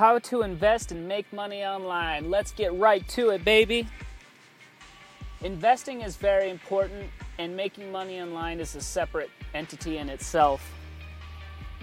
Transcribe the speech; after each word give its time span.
How 0.00 0.18
to 0.18 0.40
invest 0.40 0.92
and 0.92 1.06
make 1.06 1.30
money 1.30 1.62
online. 1.62 2.30
Let's 2.30 2.52
get 2.52 2.72
right 2.72 3.06
to 3.08 3.28
it, 3.32 3.44
baby. 3.44 3.86
Investing 5.42 6.00
is 6.00 6.16
very 6.16 6.48
important, 6.48 7.10
and 7.36 7.54
making 7.54 7.92
money 7.92 8.18
online 8.18 8.60
is 8.60 8.74
a 8.74 8.80
separate 8.80 9.28
entity 9.52 9.98
in 9.98 10.08
itself. 10.08 10.62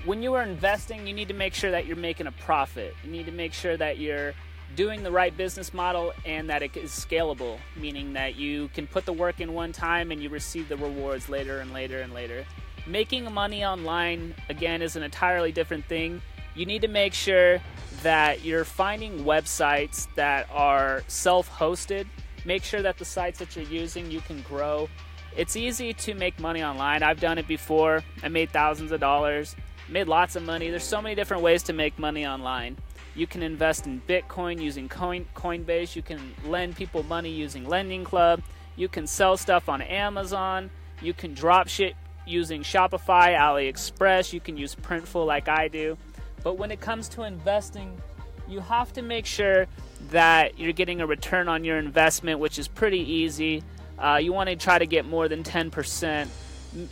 When 0.03 0.23
you 0.23 0.33
are 0.33 0.41
investing, 0.41 1.05
you 1.05 1.13
need 1.13 1.27
to 1.27 1.35
make 1.35 1.53
sure 1.53 1.69
that 1.69 1.85
you're 1.85 1.95
making 1.95 2.25
a 2.25 2.31
profit. 2.31 2.95
You 3.03 3.11
need 3.11 3.27
to 3.27 3.31
make 3.31 3.53
sure 3.53 3.77
that 3.77 3.99
you're 3.99 4.33
doing 4.75 5.03
the 5.03 5.11
right 5.11 5.37
business 5.37 5.71
model 5.71 6.11
and 6.25 6.49
that 6.49 6.63
it 6.63 6.75
is 6.75 6.89
scalable, 6.89 7.59
meaning 7.79 8.13
that 8.13 8.35
you 8.35 8.69
can 8.69 8.87
put 8.87 9.05
the 9.05 9.13
work 9.13 9.41
in 9.41 9.53
one 9.53 9.71
time 9.71 10.09
and 10.11 10.23
you 10.23 10.29
receive 10.29 10.69
the 10.69 10.77
rewards 10.77 11.29
later 11.29 11.59
and 11.59 11.71
later 11.71 12.01
and 12.01 12.15
later. 12.15 12.47
Making 12.87 13.31
money 13.31 13.63
online, 13.63 14.33
again, 14.49 14.81
is 14.81 14.95
an 14.95 15.03
entirely 15.03 15.51
different 15.51 15.85
thing. 15.85 16.19
You 16.57 16.65
need 16.65 16.81
to 16.81 16.87
make 16.89 17.13
sure 17.13 17.61
that 18.03 18.43
you're 18.43 18.65
finding 18.65 19.23
websites 19.23 20.07
that 20.15 20.49
are 20.51 21.03
self 21.07 21.49
hosted 21.49 22.07
Make 22.47 22.63
sure 22.63 22.81
that 22.81 22.97
the 22.97 23.03
sites 23.03 23.39
that 23.39 23.57
you're 23.57 23.65
using 23.65 24.09
you 24.09 24.21
can 24.21 24.41
grow. 24.43 24.87
It's 25.35 25.57
easy 25.57 25.91
to 25.91 26.13
make 26.13 26.39
money 26.39 26.63
online. 26.63 27.03
I've 27.03 27.19
done 27.19 27.37
it 27.37 27.45
before. 27.45 28.03
I 28.23 28.29
made 28.29 28.51
thousands 28.51 28.93
of 28.93 29.01
dollars, 29.01 29.53
made 29.89 30.07
lots 30.07 30.37
of 30.37 30.43
money. 30.43 30.69
There's 30.69 30.85
so 30.85 31.01
many 31.01 31.13
different 31.13 31.43
ways 31.43 31.61
to 31.63 31.73
make 31.73 31.99
money 31.99 32.25
online. 32.25 32.77
You 33.15 33.27
can 33.27 33.43
invest 33.43 33.85
in 33.85 34.01
Bitcoin 34.07 34.61
using 34.61 34.87
Coin, 34.87 35.25
Coinbase. 35.35 35.93
You 35.93 36.01
can 36.01 36.35
lend 36.45 36.77
people 36.77 37.03
money 37.03 37.31
using 37.31 37.67
Lending 37.67 38.05
Club. 38.05 38.41
You 38.77 38.87
can 38.87 39.07
sell 39.07 39.35
stuff 39.35 39.67
on 39.67 39.81
Amazon. 39.81 40.69
You 41.01 41.13
can 41.13 41.35
dropship 41.35 41.95
using 42.25 42.61
Shopify, 42.63 43.37
AliExpress. 43.37 44.31
You 44.31 44.39
can 44.39 44.55
use 44.55 44.73
Printful 44.73 45.25
like 45.25 45.49
I 45.49 45.67
do. 45.67 45.97
But 46.43 46.57
when 46.57 46.71
it 46.71 46.79
comes 46.79 47.09
to 47.09 47.23
investing, 47.23 47.99
you 48.47 48.59
have 48.59 48.93
to 48.93 49.01
make 49.01 49.25
sure 49.25 49.67
that 50.11 50.57
you're 50.57 50.73
getting 50.73 51.01
a 51.01 51.07
return 51.07 51.47
on 51.47 51.63
your 51.63 51.77
investment, 51.77 52.39
which 52.39 52.59
is 52.59 52.67
pretty 52.67 52.99
easy. 52.99 53.63
Uh, 53.97 54.19
you 54.21 54.31
want 54.31 54.49
to 54.49 54.55
try 54.55 54.77
to 54.77 54.85
get 54.85 55.05
more 55.05 55.27
than 55.27 55.43
10%. 55.43 56.27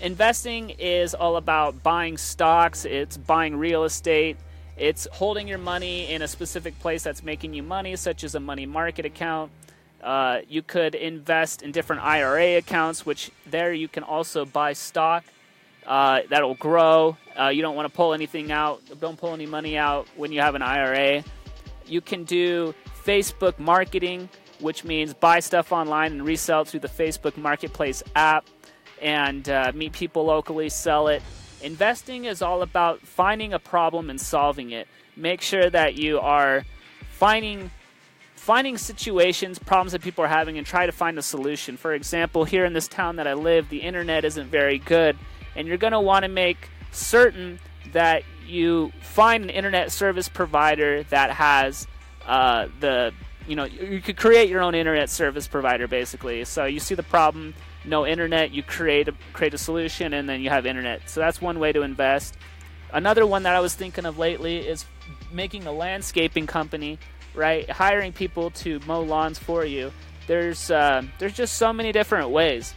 Investing 0.02 0.72
is 0.72 1.14
all 1.14 1.38
about 1.38 1.84
buying 1.84 2.18
stocks, 2.18 2.86
it's 2.86 3.18
buying 3.18 3.56
real 3.58 3.84
estate, 3.84 4.38
it's 4.78 5.08
holding 5.12 5.48
your 5.48 5.58
money 5.58 6.12
in 6.12 6.22
a 6.22 6.28
specific 6.28 6.78
place 6.80 7.04
that's 7.04 7.24
making 7.24 7.54
you 7.54 7.62
money, 7.62 7.96
such 7.96 8.24
as 8.24 8.36
a 8.36 8.40
money 8.40 8.66
market 8.66 9.06
account. 9.06 9.52
Uh, 10.02 10.42
you 10.48 10.62
could 10.62 10.96
invest 10.96 11.62
in 11.62 11.72
different 11.72 12.04
IRA 12.04 12.58
accounts, 12.58 13.06
which 13.06 13.32
there 13.46 13.74
you 13.74 13.88
can 13.88 14.04
also 14.04 14.46
buy 14.46 14.74
stock 14.74 15.24
uh, 15.88 16.22
that'll 16.30 16.56
grow. 16.56 17.18
Uh, 17.40 17.50
you 17.50 17.62
don't 17.62 17.76
want 17.76 17.92
to 17.92 17.96
pull 17.96 18.14
anything 18.14 18.52
out, 18.52 18.82
don't 19.00 19.18
pull 19.18 19.34
any 19.34 19.46
money 19.46 19.78
out 19.78 20.08
when 20.16 20.32
you 20.32 20.42
have 20.42 20.56
an 20.56 20.62
IRA. 20.62 21.24
You 21.86 22.02
can 22.02 22.24
do 22.24 22.74
Facebook 23.06 23.60
marketing, 23.60 24.30
which 24.60 24.84
means 24.84 25.14
buy 25.14 25.40
stuff 25.40 25.72
online 25.72 26.14
and 26.14 26.26
resell 26.26 26.66
through 26.66 26.80
the 26.80 26.88
Facebook 26.88 27.38
Marketplace 27.38 28.02
app 28.16 28.46
and 29.02 29.48
uh, 29.50 29.72
meet 29.76 29.94
people 29.94 30.26
locally, 30.26 30.70
sell 30.70 31.08
it. 31.08 31.22
Investing 31.62 32.26
is 32.26 32.42
all 32.42 32.62
about 32.62 33.02
finding 33.02 33.54
a 33.54 33.60
problem 33.60 34.10
and 34.10 34.20
solving 34.20 34.72
it. 34.72 34.88
Make 35.16 35.42
sure 35.42 35.70
that 35.70 35.96
you 35.96 36.20
are 36.20 36.66
finding 37.12 37.72
finding 38.36 38.78
situations, 38.78 39.58
problems 39.58 39.94
that 39.94 40.04
people 40.04 40.24
are 40.24 40.28
having, 40.28 40.60
and 40.60 40.68
try 40.68 40.86
to 40.86 40.92
find 40.92 41.18
a 41.18 41.22
solution. 41.22 41.78
For 41.78 41.96
example, 41.96 42.44
here 42.44 42.64
in 42.66 42.74
this 42.74 42.88
town 42.88 43.16
that 43.16 43.28
I 43.28 43.34
live, 43.34 43.70
the 43.70 43.80
internet 43.80 44.24
isn't 44.24 44.48
very 44.48 44.78
good, 44.78 45.18
and 45.56 45.68
you're 45.68 45.78
going 45.78 45.94
to 45.94 46.00
want 46.00 46.24
to 46.24 46.30
make 46.30 46.70
certain 46.92 47.60
that 47.94 48.24
you 48.48 48.92
find 49.02 49.44
an 49.44 49.50
internet 49.50 49.92
service 49.92 50.30
provider 50.30 51.04
that 51.04 51.32
has 51.32 51.88
uh, 52.26 52.68
the 52.80 53.14
you 53.48 53.56
know 53.56 53.66
you 53.66 54.02
could 54.02 54.18
create 54.18 54.50
your 54.50 54.62
own 54.62 54.76
internet 54.76 55.10
service 55.10 55.48
provider 55.48 55.88
basically. 55.88 56.44
So 56.46 56.66
you 56.66 56.80
see 56.80 56.96
the 56.96 57.04
problem, 57.04 57.54
no 57.84 58.06
internet, 58.06 58.52
you 58.52 58.64
create 58.64 59.08
a 59.08 59.14
create 59.34 59.54
a 59.54 59.58
solution, 59.58 60.14
and 60.14 60.28
then 60.28 60.42
you 60.42 60.50
have 60.50 60.66
internet. 60.66 61.10
So 61.10 61.20
that's 61.20 61.42
one 61.42 61.60
way 61.60 61.72
to 61.72 61.82
invest. 61.82 62.38
Another 62.92 63.26
one 63.26 63.44
that 63.44 63.56
I 63.56 63.60
was 63.60 63.76
thinking 63.76 64.06
of 64.06 64.18
lately 64.18 64.58
is 64.58 64.86
making 65.32 65.68
a 65.68 65.72
landscaping 65.72 66.48
company, 66.48 66.98
right? 67.34 67.70
Hiring 67.70 68.14
people 68.14 68.52
to 68.52 68.80
mow 68.88 69.02
lawns 69.02 69.38
for 69.38 69.66
you. 69.66 69.92
There's 70.28 70.72
uh, 70.72 71.04
there's 71.20 71.34
just 71.34 71.58
so 71.58 71.72
many 71.72 71.92
different 71.92 72.30
ways. 72.30 72.74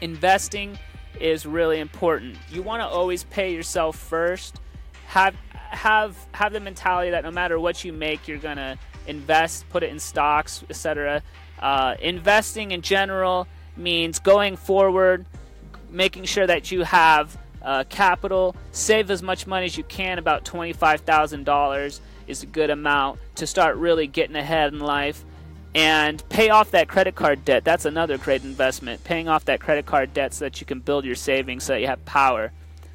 Investing 0.00 0.78
is 1.20 1.46
really 1.46 1.80
important. 1.80 2.36
You 2.50 2.62
want 2.62 2.82
to 2.82 2.86
always 2.86 3.24
pay 3.24 3.52
yourself 3.54 3.96
first. 3.96 4.60
Have 5.06 5.34
have 5.52 6.16
have 6.32 6.52
the 6.52 6.60
mentality 6.60 7.10
that 7.10 7.24
no 7.24 7.30
matter 7.30 7.58
what 7.60 7.84
you 7.84 7.92
make, 7.92 8.28
you're 8.28 8.38
gonna 8.38 8.78
invest, 9.06 9.68
put 9.68 9.82
it 9.82 9.90
in 9.90 9.98
stocks, 9.98 10.64
etc. 10.70 11.22
Uh, 11.58 11.94
investing 12.00 12.70
in 12.70 12.82
general 12.82 13.46
means 13.76 14.18
going 14.18 14.56
forward, 14.56 15.26
making 15.90 16.24
sure 16.24 16.46
that 16.46 16.70
you 16.70 16.82
have 16.82 17.36
uh, 17.62 17.84
capital, 17.88 18.54
save 18.72 19.10
as 19.10 19.22
much 19.22 19.46
money 19.46 19.66
as 19.66 19.76
you 19.76 19.84
can. 19.84 20.18
About 20.18 20.44
twenty-five 20.44 21.00
thousand 21.02 21.44
dollars 21.44 22.00
is 22.26 22.42
a 22.42 22.46
good 22.46 22.70
amount 22.70 23.18
to 23.36 23.46
start 23.46 23.76
really 23.76 24.06
getting 24.06 24.36
ahead 24.36 24.72
in 24.72 24.80
life, 24.80 25.24
and 25.74 26.26
pay 26.28 26.50
off 26.50 26.70
that 26.72 26.88
credit 26.88 27.14
card 27.14 27.44
debt. 27.44 27.64
That's 27.64 27.84
another 27.84 28.18
great 28.18 28.44
investment. 28.44 29.04
Paying 29.04 29.28
off 29.28 29.44
that 29.46 29.60
credit 29.60 29.86
card 29.86 30.14
debt 30.14 30.34
so 30.34 30.46
that 30.46 30.60
you 30.60 30.66
can 30.66 30.80
build 30.80 31.04
your 31.04 31.14
savings, 31.14 31.64
so 31.64 31.74
that 31.74 31.80
you 31.80 31.86
have 31.86 32.04
power. 32.04 32.52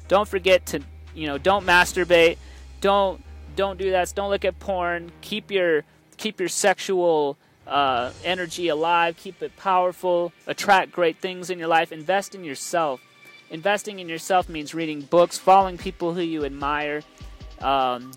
Don't 0.08 0.28
forget 0.28 0.66
to, 0.66 0.80
you 1.14 1.26
know, 1.26 1.38
don't 1.38 1.64
masturbate 1.64 2.36
don't 2.84 3.24
don't 3.56 3.78
do 3.78 3.92
that. 3.92 4.12
Don't 4.14 4.28
look 4.28 4.44
at 4.44 4.58
porn. 4.58 5.10
Keep 5.22 5.50
your 5.50 5.84
keep 6.18 6.38
your 6.38 6.50
sexual 6.50 7.38
uh, 7.66 8.12
energy 8.22 8.68
alive. 8.68 9.16
Keep 9.16 9.42
it 9.42 9.56
powerful. 9.56 10.34
Attract 10.46 10.92
great 10.92 11.16
things 11.16 11.48
in 11.48 11.58
your 11.58 11.68
life. 11.68 11.92
Invest 11.92 12.34
in 12.34 12.44
yourself. 12.44 13.00
Investing 13.50 14.00
in 14.00 14.08
yourself 14.08 14.50
means 14.50 14.74
reading 14.74 15.00
books, 15.00 15.38
following 15.38 15.78
people 15.78 16.12
who 16.12 16.20
you 16.20 16.44
admire, 16.44 17.02
um, 17.60 18.12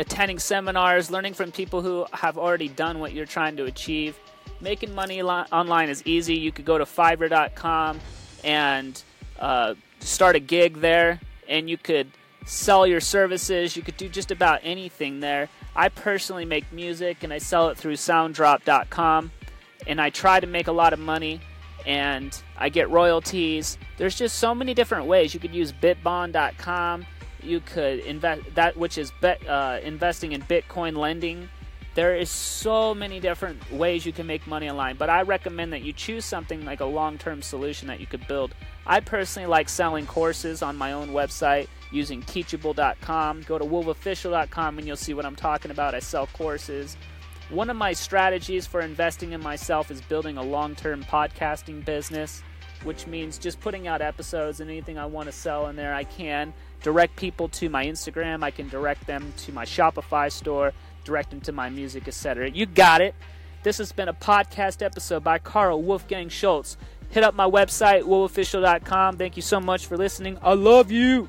attending 0.00 0.38
seminars, 0.38 1.10
learning 1.10 1.34
from 1.34 1.52
people 1.52 1.82
who 1.82 2.06
have 2.12 2.38
already 2.38 2.68
done 2.68 2.98
what 2.98 3.12
you're 3.12 3.26
trying 3.26 3.56
to 3.58 3.66
achieve. 3.66 4.18
Making 4.60 4.94
money 4.94 5.22
li- 5.22 5.44
online 5.52 5.88
is 5.88 6.02
easy. 6.06 6.36
You 6.36 6.50
could 6.50 6.64
go 6.64 6.78
to 6.78 6.84
Fiverr.com 6.84 8.00
and 8.42 9.02
uh, 9.38 9.74
start 10.00 10.36
a 10.36 10.40
gig 10.40 10.80
there, 10.80 11.20
and 11.48 11.68
you 11.68 11.76
could 11.76 12.10
sell 12.46 12.86
your 12.86 13.00
services. 13.00 13.76
You 13.76 13.82
could 13.82 13.96
do 13.96 14.08
just 14.08 14.30
about 14.30 14.60
anything 14.62 15.20
there. 15.20 15.48
I 15.76 15.90
personally 15.90 16.44
make 16.44 16.72
music 16.72 17.22
and 17.22 17.32
I 17.32 17.38
sell 17.38 17.68
it 17.68 17.76
through 17.76 17.94
soundrop.com 17.94 19.30
and 19.86 20.00
I 20.00 20.10
try 20.10 20.40
to 20.40 20.46
make 20.46 20.66
a 20.66 20.72
lot 20.72 20.92
of 20.92 20.98
money 20.98 21.40
and 21.86 22.42
I 22.58 22.68
get 22.68 22.90
royalties. 22.90 23.78
There's 23.98 24.16
just 24.16 24.38
so 24.38 24.54
many 24.54 24.74
different 24.74 25.06
ways. 25.06 25.32
You 25.32 25.40
could 25.40 25.54
use 25.54 25.72
bitbond.com. 25.72 27.06
You 27.42 27.60
could 27.60 28.00
invest 28.00 28.42
that 28.54 28.76
which 28.76 28.98
is 28.98 29.12
bet, 29.20 29.46
uh, 29.46 29.78
investing 29.82 30.32
in 30.32 30.42
Bitcoin 30.42 30.96
lending. 30.96 31.48
There 31.94 32.14
is 32.14 32.30
so 32.30 32.94
many 32.94 33.18
different 33.18 33.70
ways 33.72 34.06
you 34.06 34.12
can 34.12 34.26
make 34.26 34.46
money 34.46 34.70
online, 34.70 34.96
but 34.96 35.10
I 35.10 35.22
recommend 35.22 35.72
that 35.72 35.82
you 35.82 35.92
choose 35.92 36.24
something 36.24 36.64
like 36.64 36.80
a 36.80 36.84
long-term 36.84 37.42
solution 37.42 37.88
that 37.88 37.98
you 37.98 38.06
could 38.06 38.26
build. 38.28 38.54
I 38.86 39.00
personally 39.00 39.48
like 39.48 39.68
selling 39.68 40.06
courses 40.06 40.62
on 40.62 40.76
my 40.76 40.92
own 40.92 41.08
website 41.08 41.66
using 41.90 42.22
teachable.com. 42.22 43.42
Go 43.42 43.58
to 43.58 43.64
wolfofficial.com 43.64 44.78
and 44.78 44.86
you'll 44.86 44.96
see 44.96 45.14
what 45.14 45.26
I'm 45.26 45.36
talking 45.36 45.72
about. 45.72 45.94
I 45.94 45.98
sell 45.98 46.28
courses. 46.28 46.96
One 47.50 47.68
of 47.68 47.76
my 47.76 47.92
strategies 47.92 48.66
for 48.66 48.80
investing 48.80 49.32
in 49.32 49.42
myself 49.42 49.90
is 49.90 50.00
building 50.00 50.36
a 50.36 50.42
long 50.42 50.76
term 50.76 51.02
podcasting 51.02 51.84
business, 51.84 52.44
which 52.84 53.08
means 53.08 53.38
just 53.38 53.58
putting 53.58 53.88
out 53.88 54.00
episodes 54.00 54.60
and 54.60 54.70
anything 54.70 54.96
I 54.96 55.06
want 55.06 55.26
to 55.26 55.32
sell 55.32 55.66
in 55.66 55.74
there, 55.74 55.92
I 55.92 56.04
can. 56.04 56.54
Direct 56.82 57.14
people 57.16 57.48
to 57.48 57.68
my 57.68 57.84
Instagram, 57.86 58.42
I 58.42 58.50
can 58.50 58.68
direct 58.68 59.06
them 59.06 59.32
to 59.38 59.52
my 59.52 59.64
Shopify 59.64 60.32
store, 60.32 60.72
direct 61.04 61.30
them 61.30 61.40
to 61.42 61.52
my 61.52 61.68
music, 61.68 62.08
etc. 62.08 62.50
You 62.50 62.66
got 62.66 63.00
it. 63.00 63.14
This 63.62 63.78
has 63.78 63.92
been 63.92 64.08
a 64.08 64.14
podcast 64.14 64.82
episode 64.82 65.22
by 65.22 65.38
Carl 65.38 65.82
Wolfgang 65.82 66.30
Schultz. 66.30 66.78
Hit 67.10 67.24
up 67.24 67.34
my 67.34 67.48
website, 67.48 68.04
wolfofficial.com. 68.04 69.18
Thank 69.18 69.36
you 69.36 69.42
so 69.42 69.60
much 69.60 69.86
for 69.86 69.96
listening. 69.96 70.38
I 70.42 70.54
love 70.54 70.90
you. 70.90 71.28